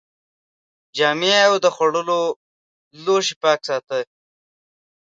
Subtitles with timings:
[0.97, 2.01] جامې او د خوړو
[3.03, 4.03] لوښي پاک ساتئ.